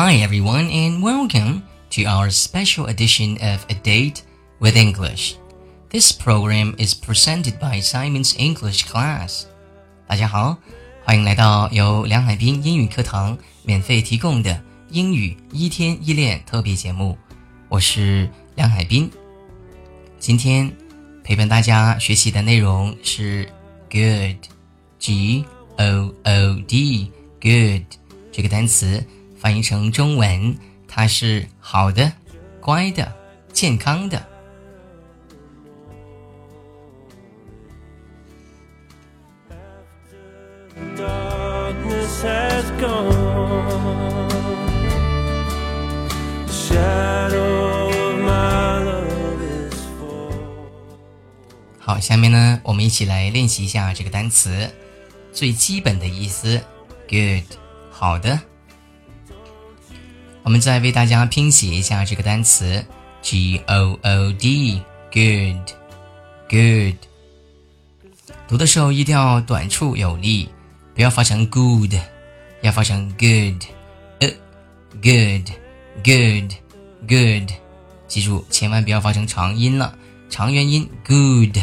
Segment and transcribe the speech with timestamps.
[0.00, 4.22] Hi everyone and welcome to our special edition of A Date
[4.60, 5.34] with English.
[5.90, 9.46] This program is presented by Simon's English Class.
[10.06, 10.56] 大家好，
[11.04, 17.18] 欢迎来到由梁海滨英语课堂免费提供的英语一天一练特别节目。
[17.68, 19.10] 我是梁海滨。
[20.20, 20.72] 今天
[21.24, 23.48] 陪伴大家学习的内容是
[23.90, 25.44] good，G
[25.76, 27.82] O O D，good
[28.30, 29.04] 这个单词。
[29.48, 32.12] 翻译成中文，它是好的、
[32.60, 33.10] 乖的、
[33.50, 34.22] 健康的。
[51.78, 54.70] 好，下面呢，我们一起来练习一下这个单词
[55.32, 56.60] 最基本的意思
[57.08, 57.56] ：good，
[57.90, 58.38] 好的。
[60.48, 62.82] 我们再为大家拼写一下这个单词
[63.20, 65.66] ，g o o d，good，good。
[68.48, 70.48] 读的时候一定要短促有力，
[70.94, 71.92] 不要发成 good，
[72.62, 73.62] 要发成 good，
[74.20, 74.30] 呃
[75.02, 76.52] ，good，good，good。
[78.06, 79.98] 记住，千万不要发成长音了，
[80.30, 81.58] 长元音 good，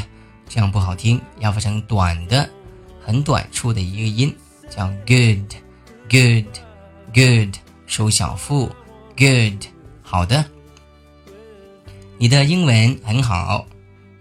[0.48, 2.48] 这样不好听，要发成短的，
[3.04, 4.32] 很短促的一个音，
[4.70, 6.46] 叫 good，good，good。
[7.88, 8.70] 收小腹
[9.16, 9.66] ，good，
[10.02, 10.44] 好的。
[12.18, 13.66] 你的英文很好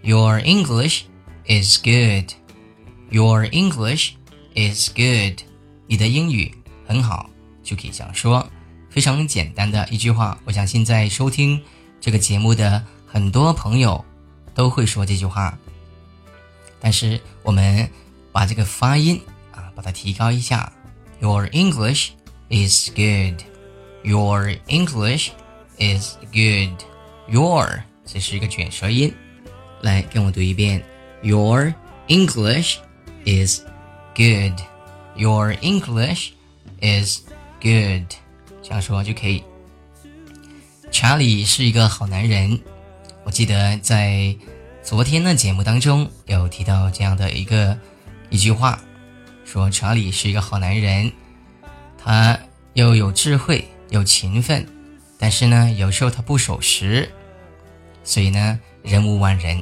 [0.01, 1.03] ，Your English
[1.47, 2.33] is good.
[3.09, 4.11] Your English
[4.53, 5.41] is good.
[5.87, 6.53] 你的英语
[6.85, 7.29] 很好，
[7.63, 8.47] 就可以这样说。
[8.89, 11.61] 非常简单的一句话，我相信在收听
[11.99, 14.03] 这个节目的很多朋友
[14.53, 15.57] 都会说这句话。
[16.79, 17.89] 但是我们
[18.31, 19.19] 把这个发音
[19.51, 20.71] 啊，把它提高一下。
[21.19, 22.09] Your English
[22.49, 23.41] is good.
[24.05, 25.31] Your English
[25.79, 26.85] is good.
[27.27, 29.11] Your 这是一个卷舌音，
[29.81, 30.83] 来跟我读一遍。
[31.23, 31.73] Your
[32.07, 32.75] English
[33.25, 33.61] is
[34.13, 34.61] good.
[35.15, 36.33] Your English
[36.81, 37.21] is
[37.59, 38.05] good.
[38.61, 39.43] 这样说就可以。
[40.91, 42.59] 查理是一个好男人。
[43.23, 44.35] 我记得在
[44.83, 47.75] 昨天的节目当中有提到这样的一个
[48.29, 48.79] 一句话，
[49.45, 51.11] 说查理是一个好男人，
[51.97, 52.37] 他
[52.75, 53.67] 又有智慧。
[53.89, 54.65] 有勤奋，
[55.17, 57.09] 但是呢，有时候他不守时，
[58.03, 59.61] 所以呢，人无完人。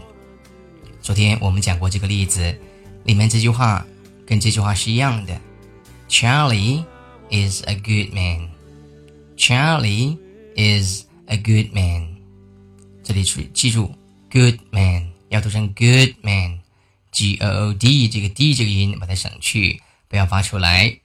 [1.01, 2.57] 昨天我们讲过这个例子，
[3.03, 3.85] 里面这句话
[4.25, 5.39] 跟这句话是一样的。
[6.07, 6.85] Charlie
[7.29, 8.50] is a good man.
[9.35, 10.17] Charlie
[10.55, 12.16] is a good man.
[13.03, 13.94] 这里注记住
[14.31, 21.00] ，good man 要读成 good man，G O O D 这个 D 这个音把它省去，不要发出来，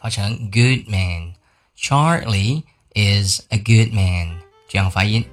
[0.00, 1.34] 发成 good man。
[1.77, 2.63] Charlie
[2.93, 5.25] is a good man，这样发音。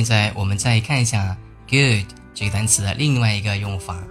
[0.00, 1.36] 现在我们再看一下
[1.68, 4.02] “good” 这个单词的另外一个用法，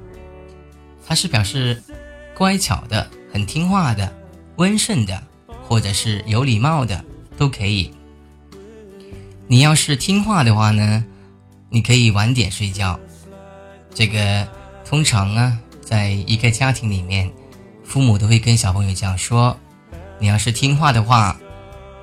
[1.04, 1.82] 它是表示
[2.36, 4.16] 乖巧的、很听话的、
[4.58, 5.20] 温顺的，
[5.68, 7.04] 或者是有礼貌的，
[7.40, 7.92] 都可以。
[9.48, 11.04] 你要是听话的话呢，
[11.72, 13.00] 你可以晚点睡觉。
[13.92, 14.48] 这个
[14.86, 17.32] 通常啊，在一个家庭里面，
[17.84, 19.58] 父母都会跟小朋友这样说：
[20.20, 21.36] 你要是听话的话，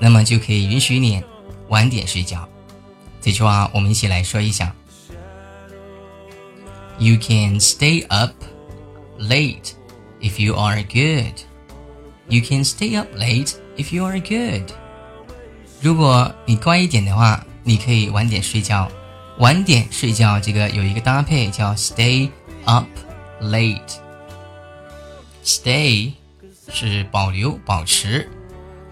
[0.00, 1.22] 那么就可以允许你
[1.68, 2.48] 晚点睡觉。
[3.20, 4.74] 这句话我们一起来说一下。
[6.98, 8.32] You can stay up
[9.18, 9.72] late
[10.20, 11.34] if you are good.
[12.28, 14.72] You can stay up late if you are good.
[15.80, 18.90] 如果你乖一点的话，你可以晚点睡觉。
[19.38, 22.30] 晚点睡觉这个有一个搭配叫 stay
[22.64, 22.88] up
[23.42, 23.96] late。
[25.44, 26.12] Stay
[26.72, 28.28] 是保留、保持、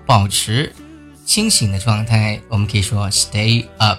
[0.06, 0.72] 保持
[1.24, 3.98] 清醒的状态，我们可以说 stay up。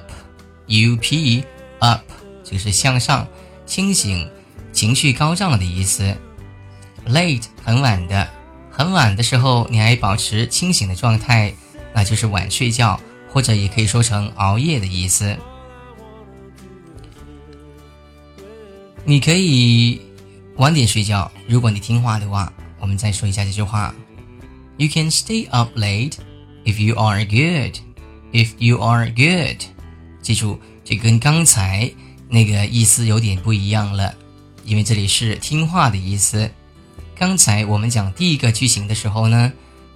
[0.68, 1.46] up
[1.80, 2.02] up，
[2.44, 3.28] 就是向上、
[3.66, 4.30] 清醒、
[4.72, 6.16] 情绪高涨的意思。
[7.08, 8.28] late 很晚的，
[8.72, 11.54] 很晚的时候你还保持清醒的状态，
[11.94, 13.00] 那就是晚睡觉，
[13.32, 15.36] 或者也可以说成熬夜的意思。
[19.04, 20.02] 你可以
[20.56, 22.52] 晚点睡觉，如果你听话的话。
[22.78, 23.96] 我们再说一下这句话
[24.78, 26.14] ：You can stay up late
[26.66, 27.78] if you are good.
[28.34, 29.64] If you are good.
[30.22, 31.90] 记住，这跟刚才
[32.28, 34.14] 那个意思有点不一样了，
[34.66, 36.52] 因为这里是听话的意思。
[37.16, 39.54] 刚才我们讲第一个句型的时候呢，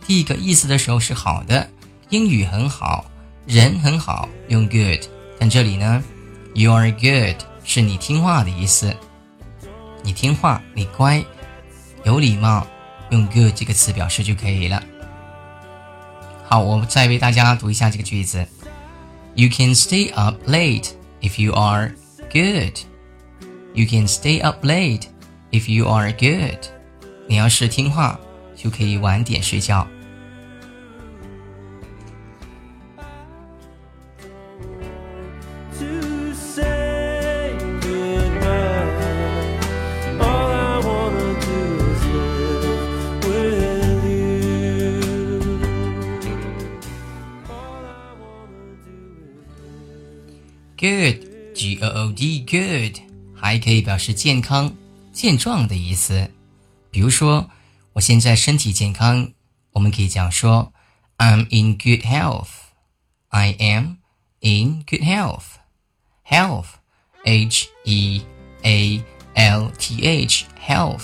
[0.07, 1.69] 第一个意思的时候是好的，
[2.09, 3.11] 英语很好，
[3.45, 5.03] 人很好，用 good。
[5.37, 6.01] 但这里呢
[6.53, 8.95] ，you are good 是你听话的意思，
[10.01, 11.21] 你听话，你乖，
[12.05, 12.65] 有礼貌，
[13.09, 14.81] 用 good 这个词表示就可以了。
[16.48, 18.46] 好，我再为大家读一下这个句子。
[19.34, 20.90] You can stay up late
[21.20, 21.92] if you are
[22.32, 22.78] good.
[23.74, 25.06] You can stay up late
[25.50, 26.58] if you are good.
[27.26, 28.18] 你要是听话，
[28.54, 29.86] 就可以晚点睡觉。
[53.59, 54.73] 可以表示健康、
[55.11, 56.31] 健壮的意思。
[56.89, 57.49] 比如说，
[57.93, 59.31] 我现在身体健康，
[59.71, 60.73] 我们可以讲说
[61.17, 62.47] ，I'm in good health.
[63.27, 63.97] I am
[64.39, 65.43] in good health.
[66.25, 66.67] Health,
[67.23, 68.21] H E
[68.63, 69.03] A
[69.35, 71.03] L T H, health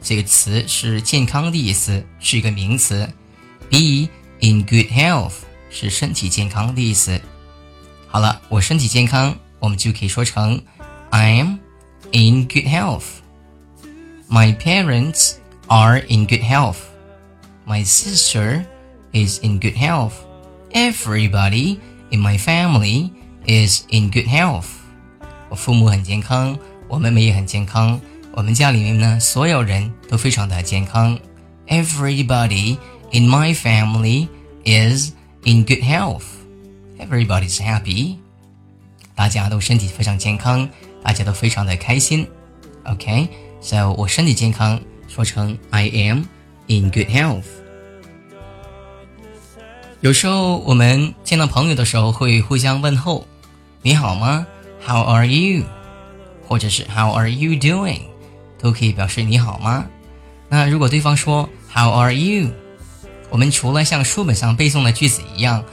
[0.00, 3.08] 这个词是健康的意思，是一个名词。
[3.70, 4.08] Be
[4.40, 5.34] in good health
[5.70, 7.20] 是身体健康的意思。
[8.06, 10.62] 好了，我身体健康，我们就可以说成
[11.10, 11.58] I'm
[12.11, 13.21] in good health.
[14.29, 15.35] My parents
[15.67, 16.79] are in good health.
[17.65, 18.65] My sister
[19.13, 20.13] is in good health.
[20.71, 21.79] Everybody
[22.11, 23.11] in my family
[23.45, 24.67] is in good health.
[25.49, 27.99] 我父母很健康，我妹妹也很健康。
[28.33, 31.17] 我们家里面呢，所有人都非常的健康。
[31.67, 32.77] Everybody
[33.11, 34.27] in my family
[34.63, 35.11] is
[35.43, 36.23] in good health.
[36.99, 38.17] Everybody's happy，
[39.15, 40.69] 大家都身体非常健康，
[41.02, 42.26] 大家都非常的开心。
[42.84, 46.24] OK，so 我身体健康，说成 I am
[46.66, 47.44] in good health。
[50.00, 53.26] 有时候我们见到朋友的时候会互相问候，
[53.82, 54.46] 你好吗
[54.84, 55.64] ？How are you？
[56.48, 58.00] 或者是 How are you doing？
[58.58, 59.86] 都可以表示你好吗？
[60.48, 62.50] 那如果对方说 How are you？
[63.30, 65.64] 我们除了像书本上背诵的句子一样，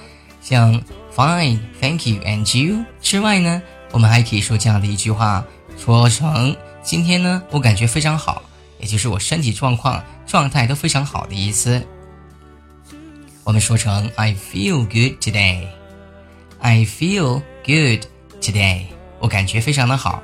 [0.42, 0.82] 像
[1.16, 2.22] Fine, thank you.
[2.24, 2.86] And you?
[3.02, 5.44] 之外呢，我们还可以说这样的一句话，
[5.78, 8.44] 说成今天呢，我感觉非常好，
[8.80, 11.86] 也就是我身体状况状态都非常好的意思。
[13.44, 15.68] 我们说成 I feel good today.
[16.60, 18.06] I feel good
[18.42, 18.84] today.
[19.20, 20.22] 我感觉非常的好。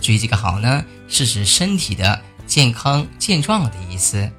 [0.00, 4.30] 注意这个好呢，是指身体的健康健壮的意思。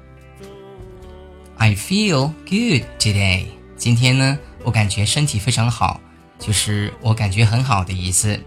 [1.58, 3.44] I feel good today.
[3.76, 4.38] 今天呢？
[4.64, 6.00] 我感觉身体非常好，
[6.38, 8.42] 就是我感觉很好的意思。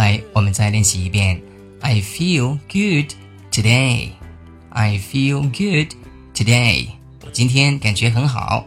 [0.00, 1.38] 来，我们再练习一遍。
[1.80, 3.12] I feel good
[3.52, 4.12] today.
[4.70, 5.94] I feel good
[6.34, 6.88] today.
[7.22, 8.64] 我今天感觉很好。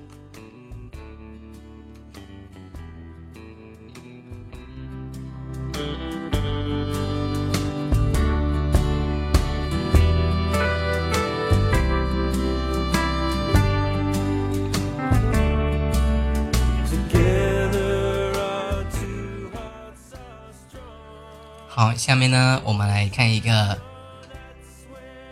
[22.13, 23.75] 下面呢，我们来看一个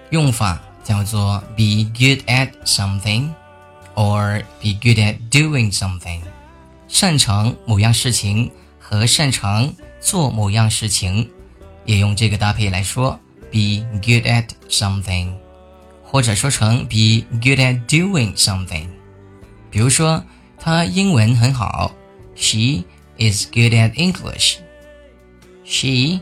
[0.09, 6.21] 用法，叫做 be good at something，or be good at doing something。
[6.87, 11.29] 擅长某样事情和擅长做某样事情，
[11.85, 13.11] 也用这个搭配来说
[13.51, 15.35] be good at something，
[16.03, 18.87] 或者说成 be good at doing something。
[19.69, 20.23] 比如说，
[20.57, 21.91] 他英文很好
[22.35, 22.85] ，She
[23.19, 24.55] is good at English
[25.63, 26.21] She。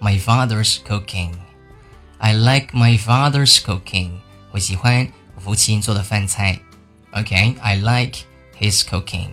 [0.00, 1.34] my father's cooking.
[2.18, 4.12] I like my father's cooking.
[4.50, 6.58] 我喜欢我父亲做的饭菜。
[7.12, 8.18] OK, I like
[8.58, 9.28] his cooking.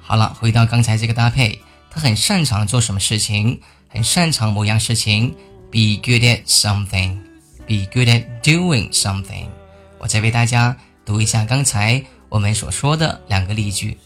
[0.00, 1.60] 好了，回到刚才这个搭配，
[1.90, 5.34] 他很擅长做什么事情，很擅长某样事情。
[5.70, 7.18] Be good at something.
[7.66, 9.48] Be good at doing something.
[9.98, 13.98] 我再为大家读一下刚才我们所说的两个例句。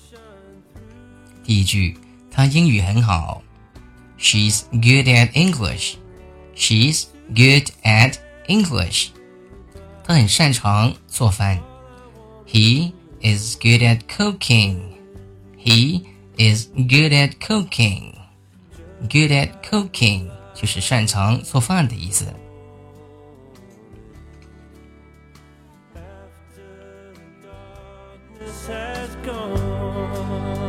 [1.45, 1.99] 第一句，
[2.31, 3.43] 他英语很好。
[4.20, 5.98] She's good at English.
[6.56, 9.10] She's good at English.
[10.04, 11.60] 他很擅长做饭。
[12.46, 14.96] He is good at cooking.
[15.58, 16.06] He
[16.38, 18.14] is good at cooking.
[19.10, 22.26] Good at cooking 就是擅长做饭的意思。
[29.26, 30.69] 好了，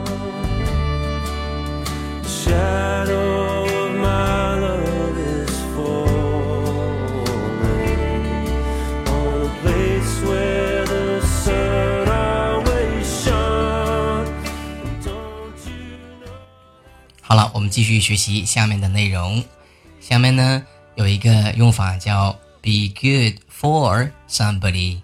[17.71, 19.43] 继续学习下面的内容。
[19.99, 20.63] 下面呢
[20.95, 24.99] 有一个用法叫 “be good for somebody”，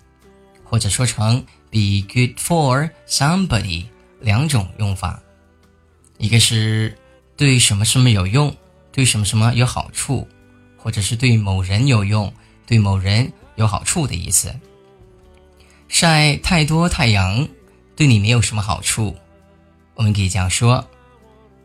[0.63, 3.85] 或者说成 “be good for somebody”，
[4.19, 5.19] 两种用法。
[6.17, 6.97] 一个是
[7.35, 8.55] 对什么什么有用，
[8.91, 10.27] 对什么什么有好处，
[10.75, 12.31] 或者是对某人有用，
[12.65, 14.53] 对某人有好处的意思。
[15.87, 17.47] 晒太多太阳
[17.95, 19.15] 对你没有什么好处，
[19.95, 20.85] 我们可以这样说。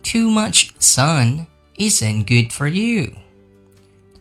[0.03, 3.13] Too much sun isn't good for you.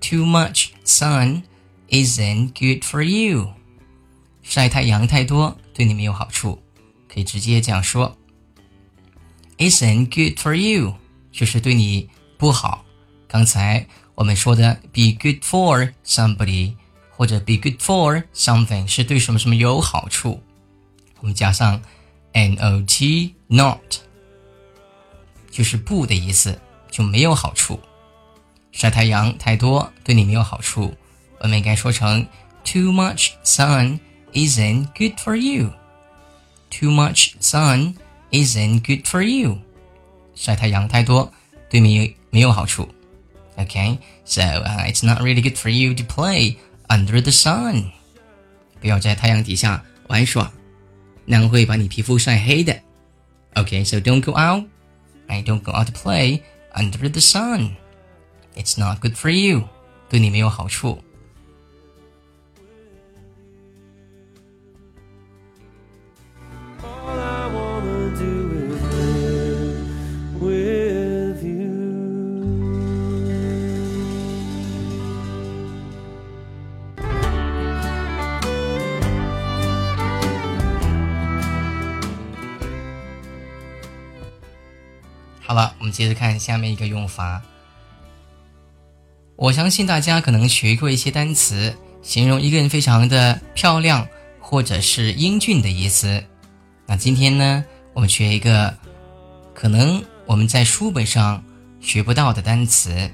[0.00, 1.42] Too much sun
[1.88, 3.52] isn't good for you.
[4.42, 6.62] 晒太阳太多对你没有好处，
[7.08, 8.16] 可以直接这样说。
[9.58, 10.94] Isn't good for you
[11.32, 12.84] 就是对你不好。
[13.28, 16.74] 刚才我们说的 be good for somebody
[17.10, 20.42] 或者 be good for something 是对什么什么有好处，
[21.20, 21.80] 我们加上
[22.32, 24.00] not not。
[25.50, 26.58] 就是不的意思，
[26.90, 27.80] 就没有好处。
[28.72, 30.94] 晒太阳太多对你没有好处，
[31.40, 32.26] 我们应该说成
[32.64, 33.98] Too much sun
[34.32, 35.72] isn't good for you.
[36.70, 37.94] Too much sun
[38.30, 39.58] isn't good for you.
[40.34, 41.32] 晒太阳太多
[41.70, 42.88] 对你没有好处。
[43.56, 46.56] Okay, so uh, it's not really good for you to play
[46.88, 47.84] under the sun.
[48.80, 50.52] 不要在太阳底下玩耍，
[51.24, 52.78] 那样会把你皮肤晒黑的。
[53.54, 54.64] Okay, so don't go out
[55.30, 56.42] I don't go out to play
[56.74, 57.76] under the sun.
[58.54, 59.68] It's not good for you.
[60.08, 61.02] 对你没有好处。
[85.91, 87.41] 接着看下面一个用法。
[89.35, 94.07] 我相信大家可能学过一些单词，形容一个人非常的漂亮
[94.39, 96.23] 或者是英俊的意思。
[96.85, 98.75] 那今天呢，我们学一个
[99.53, 101.43] 可能我们在书本上
[101.79, 103.09] 学不到的单词。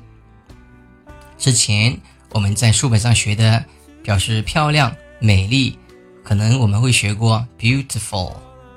[1.38, 1.98] 之前
[2.32, 3.64] 我们在书本上学的
[4.04, 5.78] 表示漂亮、美丽，
[6.24, 8.34] 可能我们会学过 beautiful，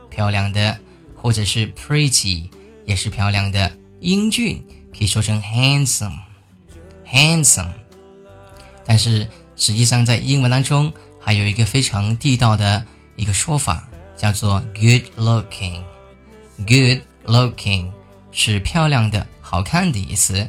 [0.09, 0.79] 漂亮的，
[1.15, 2.49] 或者是 pretty。
[2.87, 7.69] 也是漂亮的，英俊可以说成 handsome，handsome。
[8.85, 12.85] 但是实际上在英文当中还有一个非常地道的
[13.17, 15.83] 一个说法，叫做 good looking。
[16.67, 17.91] good looking
[18.33, 20.49] 是漂亮的、好看的意思，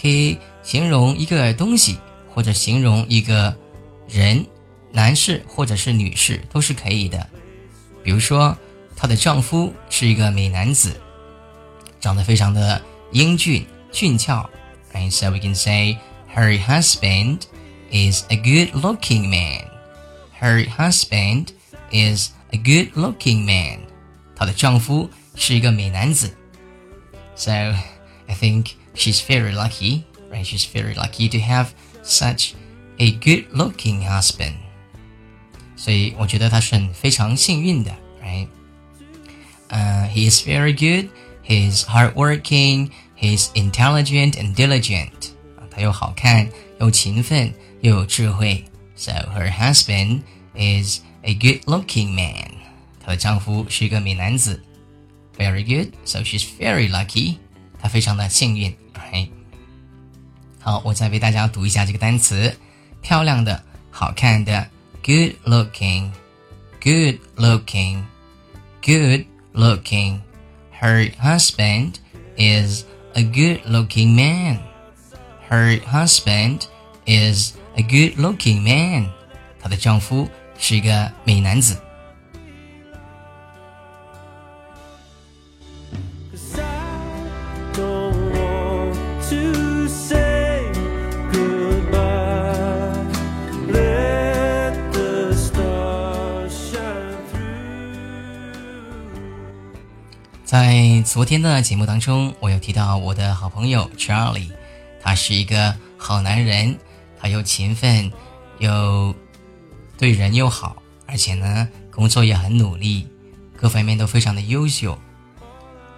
[0.00, 1.98] 可以形容一个东西
[2.32, 3.54] 或者形容一个
[4.08, 4.46] 人，
[4.92, 7.26] 男士或者是女士都是可以的。
[8.04, 8.56] 比如说，
[8.96, 11.00] 她的丈夫是一个美男子。
[12.00, 14.49] 长得非常的英俊俊俏，
[14.93, 15.11] right?
[15.11, 15.97] So we can say
[16.35, 17.47] her husband
[17.91, 19.65] is a good-looking man.
[20.39, 21.53] Her husband
[21.91, 23.79] is a good-looking man.
[24.35, 26.35] 她的丈夫是一个美男子。
[27.35, 30.45] So I think she's very lucky, right?
[30.45, 31.67] She's very lucky to have
[32.03, 32.53] such
[32.97, 34.55] a good-looking husband.
[35.75, 37.91] 所以我觉得她是很非常幸运的，
[38.21, 38.47] right?
[39.69, 41.09] Uh, he is very good
[41.47, 42.91] He's hardworking.
[43.21, 45.29] He's intelligent and diligent.
[45.71, 48.63] 他又好看，又勤奋，又有智慧。
[48.95, 50.21] So her husband
[50.55, 52.51] is a good-looking man.
[52.99, 54.61] 她的丈夫是一个美男子。
[55.37, 55.93] Very good.
[56.03, 57.37] So she's very lucky.
[57.79, 58.75] 她非常的幸运。
[58.93, 59.29] Right?
[60.59, 62.57] 好，我再为大家读一下这个单词：
[63.01, 64.67] 漂亮的，好看的，
[65.03, 66.09] good-looking,
[66.81, 68.03] good-looking,
[68.81, 71.93] good-looking。her husband
[72.37, 72.83] is
[73.15, 74.59] a good-looking man.
[75.49, 76.67] Her husband
[77.05, 79.09] is a good-looking man.
[79.61, 80.27] 她的丈夫
[80.57, 81.77] 是一个美男子。
[100.52, 104.50] 在昨天的节目当中，我有提到我的好朋友 Charlie，
[105.00, 106.78] 他是一个好男人，
[107.18, 108.12] 他又勤奋，
[108.58, 109.14] 又
[109.96, 113.08] 对人又好，而且呢，工作也很努力，
[113.56, 115.00] 各方面都非常的优秀。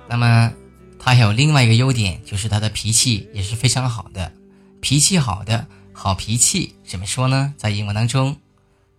[0.09, 0.53] 那么，
[1.01, 4.33] 他还有另外一个优点，就是他的脾气也是非常好的。
[4.81, 7.53] 脾气好的，好脾气怎么说呢？
[7.59, 8.37] 在英文当中，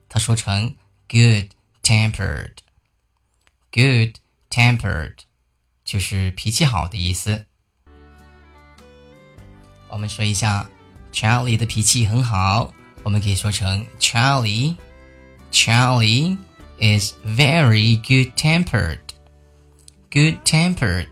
[0.10, 0.76] 他说成
[1.08, 1.46] good
[1.82, 2.58] tempered，good
[4.50, 5.14] tempered。
[5.86, 7.46] 就是脾气好的意思。
[9.88, 10.70] 我们说一下
[11.14, 12.74] ，Charlie 的脾气很好，
[13.04, 14.76] 我们可以说成 Charlie。
[15.52, 16.38] Charlie
[16.80, 19.00] is very good-tempered.
[20.12, 21.08] Good-tempered，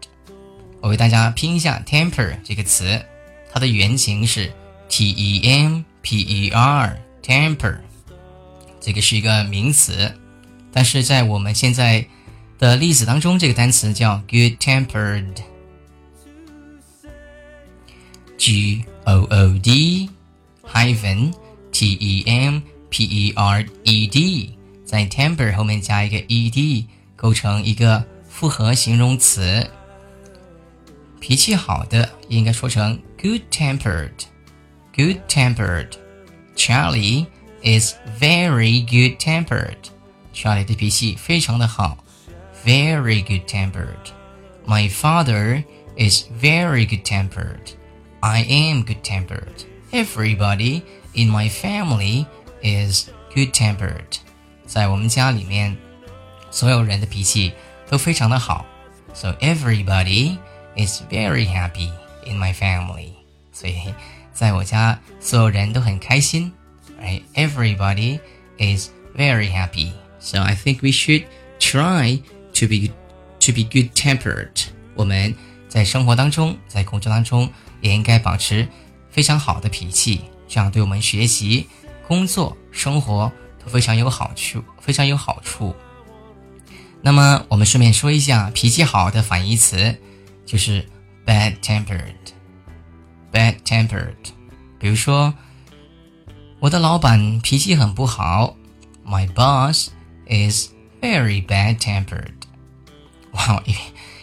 [0.81, 3.05] 我为大家拼一下 “temper” 这个词，
[3.51, 4.51] 它的原型是
[4.89, 5.83] T-E-M-P-E-R，temper。
[8.81, 10.13] 这个是一个名词，
[10.73, 12.05] 但是在我们现在
[12.62, 15.44] 的例子当中，这个单词叫 good tempered，G
[19.04, 20.10] O O D
[20.66, 21.32] hyphen
[21.70, 24.54] T E M P E R E D，
[24.84, 29.70] 在 temper 后面加一个 E D，构成一个复合形容词。
[31.20, 37.26] 脾气好的应该说成 good tempered，good tempered。Charlie
[37.62, 42.01] is very good tempered。Charlie 的脾气非常的好。
[42.64, 44.10] very good tempered.
[44.66, 45.64] My father
[45.96, 47.72] is very good tempered.
[48.20, 49.64] I am good tempered.
[49.92, 50.82] Everybody
[51.14, 52.26] in my family
[52.62, 54.18] is good tempered.
[54.66, 55.76] 在我们家里面，
[56.50, 57.52] 所有人的脾气
[57.88, 58.66] 都非常的好。
[59.14, 60.36] So everybody
[60.76, 61.90] is very happy
[62.26, 63.12] in my family.
[63.52, 63.94] 所以
[64.32, 66.52] 在我家所有人都很开心。
[67.00, 67.22] Right?
[67.34, 68.20] Everybody
[68.58, 69.92] is very happy.
[70.18, 71.24] So I think we should
[71.58, 72.20] try
[72.53, 72.91] to be
[73.39, 75.33] to be good tempered，我们
[75.67, 77.49] 在生活当中，在工作当中
[77.81, 78.67] 也应该保持
[79.09, 81.67] 非常好的脾气，这样对我们学习、
[82.07, 83.31] 工作、生活
[83.63, 85.75] 都非常有好处，非常有好处。
[87.01, 89.97] 那么我们顺便说一下，脾气好的反义词
[90.45, 90.87] 就是
[91.25, 94.15] bad tempered，bad tempered。
[94.79, 95.33] 比如说，
[96.59, 98.55] 我的老板脾气很不好
[99.05, 99.89] ，My boss
[100.27, 100.69] is
[101.01, 102.42] very bad tempered。
[103.32, 103.76] Wow, if,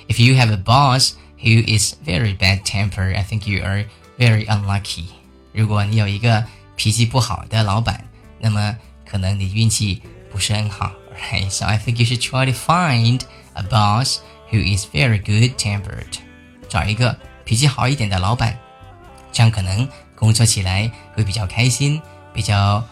[0.08, 3.86] if you have a boss who is very bad temper, I think you are
[4.18, 5.06] very unlucky.
[5.54, 8.08] 如果你有一个脾气不好的老板，
[8.40, 8.76] 那么
[9.10, 11.50] 可能你运气不是很好，right?
[11.50, 13.22] So I think you should try to find
[13.54, 14.18] a boss
[14.52, 16.20] who is very good tempered.
[16.68, 18.58] 找一个脾气好一点的老板，
[19.32, 22.02] 这样可能工作起来会比较开心，
[22.34, 22.84] 比较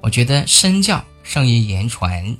[0.00, 2.36] 我觉得身教胜于言传，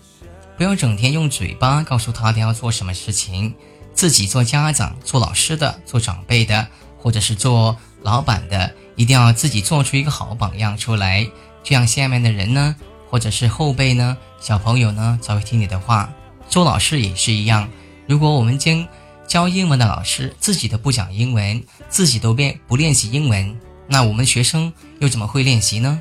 [0.57, 3.55] 不要整天用嘴巴告诉他他要做什么事情，
[3.95, 6.67] 自己做家长、做老师的、做长辈的，
[6.99, 11.27] 或者是做老板的，一定要自己做出一个好榜样出来，
[11.63, 12.77] 这样下面的人呢。
[13.13, 16.11] 或者是后辈呢，小朋友呢才会听你的话。
[16.49, 17.69] 做老师也是一样，
[18.07, 18.89] 如果我们将
[19.27, 23.55] 教英文的老师自己都不讲英文，自己都练不练习英文，
[23.87, 26.01] 那我们学生又怎么会练习呢？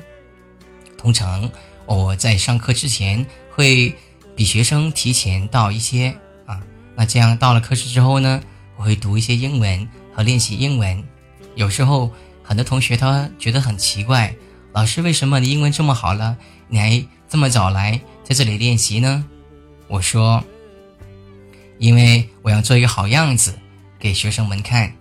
[0.96, 1.50] 通常
[1.84, 3.94] 我在上课之前会
[4.34, 6.62] 比学生提前到一些啊，
[6.96, 8.40] 那这样到了课室之后呢，
[8.78, 11.04] 我会读一些英文和练习英文。
[11.56, 12.10] 有时候
[12.42, 14.34] 很多同学他觉得很奇怪，
[14.72, 16.36] 老师为什么你英文这么好了，
[16.68, 19.24] 你还这么早来在这里练习呢？
[19.88, 20.42] 我说。
[21.78, 23.58] 因为我要做一个好样子
[23.98, 24.92] 给学生们看，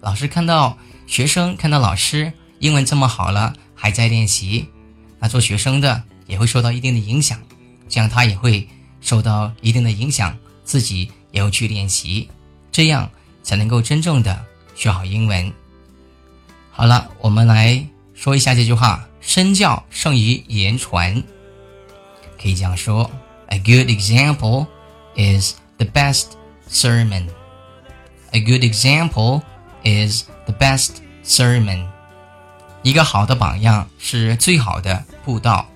[0.00, 4.68] 老师看到学生看到老师英文这么好了，还在练习，
[5.18, 7.40] 那做学生的也会受到一定的影响，
[7.88, 8.68] 这样他也会
[9.00, 12.28] 受到一定的影响，自己也要去练习，
[12.70, 13.10] 这样
[13.42, 14.40] 才能够真正的
[14.76, 15.52] 学好英文。
[16.70, 21.22] 好了，我们来说一下这句话：身教胜于言传。
[22.40, 23.10] 可以这样说
[23.48, 24.66] ：A good example
[25.16, 26.26] is the best
[26.70, 27.28] sermon.
[28.32, 29.42] A good example
[29.84, 31.86] is the best sermon.
[32.82, 35.68] 一个好的榜样是最好的布道。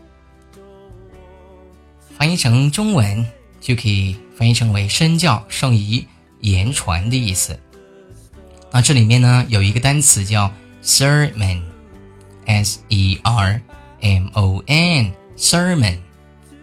[2.16, 3.26] 翻译成中文
[3.60, 6.06] 就可以翻译成为“身教胜于
[6.40, 7.58] 言传”的意思。
[8.70, 10.50] 那这里面呢有一个单词叫
[10.82, 11.60] “sermon”
[12.46, 13.60] S E R
[14.00, 15.98] M O N sermon，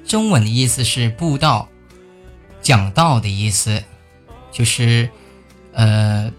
[0.06, 1.68] 中文的意思是布道。
[2.62, 3.84] 讲道的意思，
[4.52, 5.10] 就是，
[5.74, 6.32] 呃，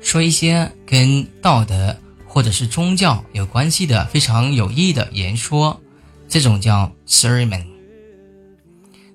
[0.00, 1.96] 说一些跟道德
[2.28, 5.80] 或者是宗教有关系的非常有益的言说，
[6.28, 7.66] 这种叫 sermon。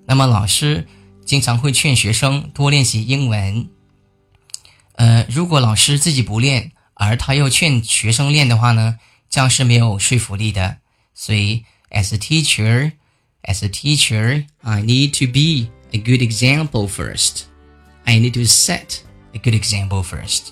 [0.06, 0.86] 那么老师
[1.23, 3.69] 经常会劝学生多练习英文。
[4.95, 10.80] 呃，如果老师自己不练，而他又劝学生练的话呢，这样是没有说服力的。
[11.14, 17.44] 所以，as a teacher，as a teacher，I need to be a good example first.
[18.04, 19.00] I need to set
[19.34, 20.50] a good example first.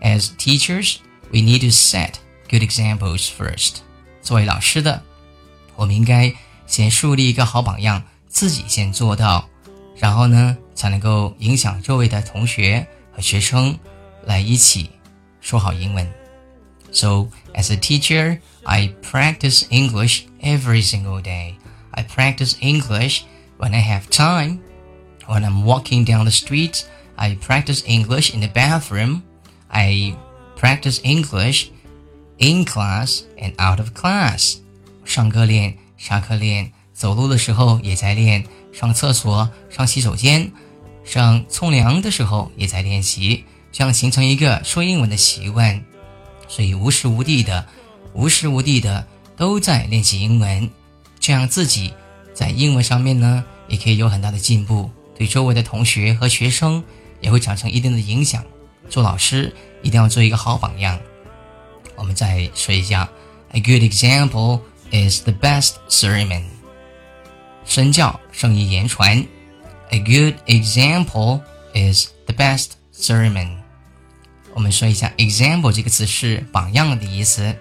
[0.00, 0.96] As teachers,
[1.32, 2.14] we need to set
[2.48, 3.78] good examples first.
[4.22, 5.02] 作为老师的，
[5.76, 6.34] 我们应该
[6.66, 9.48] 先树立一个好榜样，自己先做到，
[9.96, 13.78] 然后呢，才能够影响周围的同学和学生
[14.24, 14.90] 来一起
[15.43, 16.07] 说好英文。
[16.91, 21.55] So, as a teacher, I practice English every single day.
[21.91, 23.21] I practice English
[23.57, 24.59] when I have time,
[25.27, 26.83] when I'm walking down the street,
[27.15, 29.21] I practice English in the bathroom.
[29.67, 30.15] I
[30.57, 31.67] practice English
[32.37, 34.57] in class and out of class.
[35.05, 40.51] 上课练，下课练，走路的时候也在练，上厕所、上洗手间、
[41.03, 45.84] 上冲凉的时候也在练习， 这样形成一个说英文的习惯。
[46.46, 47.66] 所以无时无地的、
[48.12, 49.04] 无时无地的
[49.36, 50.70] 都在练习英文，
[51.18, 51.92] 这样自己
[52.32, 56.84] 在英文上面呢，也可以有很大的进步，对周围的同学和学生
[57.20, 58.44] 也会产生一定的影响。
[58.88, 60.96] 做老师一定要做一个好榜样。
[61.96, 63.08] 我们再说一下
[63.50, 64.60] ，A good example
[64.92, 66.44] is the best sermon。
[67.64, 69.26] 身教胜于言传。
[69.90, 71.40] A good example
[71.72, 73.63] is the best sermon。
[74.54, 77.54] 我们说一下，example 这个词是榜样的意思。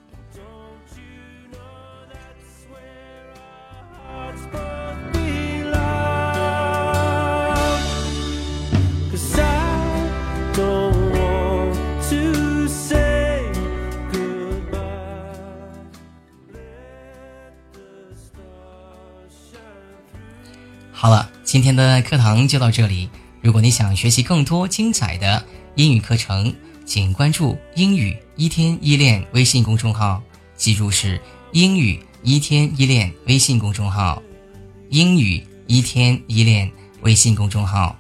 [21.54, 23.08] 今天的课堂就到这里。
[23.40, 26.52] 如果你想学习更多精彩的英语课程，
[26.84, 30.20] 请关注“英语一天一练”微信公众号。
[30.56, 31.22] 记住是
[31.54, 34.20] “英语一天一练”微信公众号
[34.90, 36.72] ，“英语一天一练”
[37.04, 37.96] 微信公众号。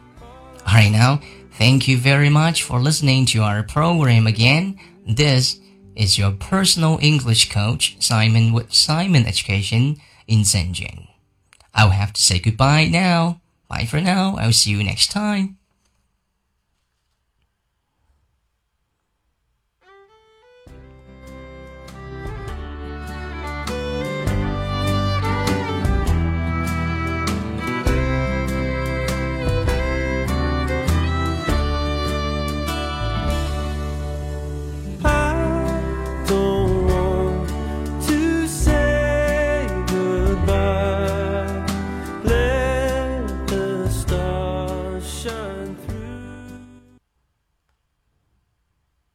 [0.66, 1.20] Alright now,
[1.56, 4.78] thank you very much for listening to our program again.
[5.06, 5.58] This
[5.96, 11.10] is your personal English coach, Simon with Simon Education in Shenzhen.
[11.72, 13.43] I will have to say goodbye now.
[13.74, 14.36] Bye for now.
[14.38, 15.58] I'll see you next time.